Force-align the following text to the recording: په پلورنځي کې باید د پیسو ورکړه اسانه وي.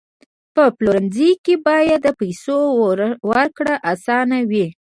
په 0.55 0.63
پلورنځي 0.77 1.29
کې 1.43 1.55
باید 1.67 1.99
د 2.03 2.07
پیسو 2.19 2.59
ورکړه 3.29 3.73
اسانه 3.93 4.37
وي. 4.49 4.67